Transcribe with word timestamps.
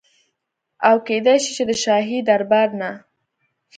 او 0.87 0.95
کيدی 1.07 1.35
شي 1.43 1.51
چي 1.57 1.63
د 1.69 1.71
شاهي 1.83 2.19
دربار 2.29 2.69
نه 2.81 2.91